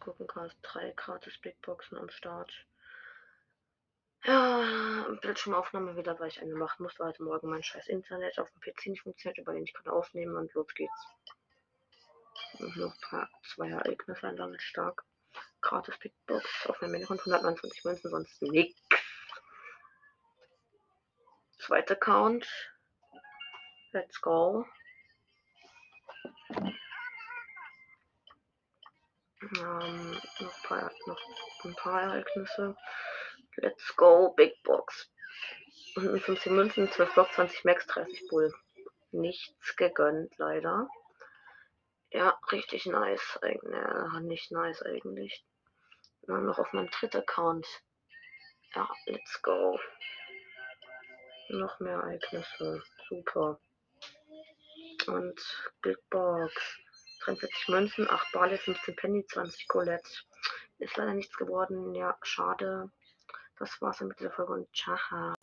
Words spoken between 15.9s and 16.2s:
Big